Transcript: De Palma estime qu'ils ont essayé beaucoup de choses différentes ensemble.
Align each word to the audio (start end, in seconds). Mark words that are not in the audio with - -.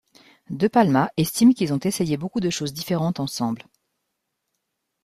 De 0.49 0.67
Palma 0.67 1.11
estime 1.15 1.53
qu'ils 1.53 1.73
ont 1.73 1.79
essayé 1.83 2.17
beaucoup 2.17 2.39
de 2.39 2.49
choses 2.49 2.73
différentes 2.73 3.19
ensemble. 3.19 3.67